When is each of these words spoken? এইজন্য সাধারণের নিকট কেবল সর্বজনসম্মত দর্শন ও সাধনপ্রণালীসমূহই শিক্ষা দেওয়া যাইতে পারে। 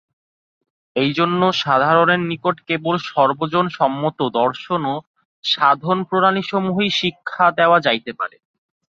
এইজন্য 0.95 1.41
সাধারণের 1.61 2.21
নিকট 2.29 2.55
কেবল 2.67 2.95
সর্বজনসম্মত 3.09 4.19
দর্শন 4.39 4.81
ও 4.87 4.95
সাধনপ্রণালীসমূহই 5.43 6.89
শিক্ষা 6.99 7.45
দেওয়া 7.59 7.77
যাইতে 7.85 8.11
পারে। 8.19 8.37